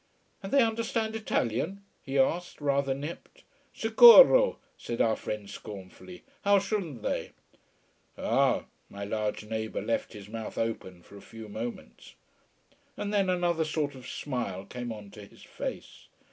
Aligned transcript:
"And 0.41 0.51
they 0.51 0.63
understand 0.63 1.15
Italian?" 1.15 1.83
he 2.01 2.17
asked, 2.17 2.59
rather 2.59 2.95
nipped. 2.95 3.43
"Sicuro!" 3.71 4.57
said 4.75 4.99
our 4.99 5.15
friend 5.15 5.47
scornfully. 5.47 6.23
"How 6.43 6.57
shouldn't 6.57 7.03
they?" 7.03 7.33
"Ah!" 8.17 8.63
My 8.89 9.05
large 9.05 9.45
neighbour 9.45 9.79
left 9.83 10.13
his 10.13 10.27
mouth 10.27 10.57
open 10.57 11.03
for 11.03 11.17
a 11.17 11.21
few 11.21 11.47
moments. 11.47 12.15
And 12.97 13.13
then 13.13 13.29
another 13.29 13.63
sort 13.63 13.93
of 13.93 14.07
smile 14.09 14.65
came 14.65 14.91
on 14.91 15.11
to 15.11 15.25
his 15.25 15.43
face. 15.43 16.07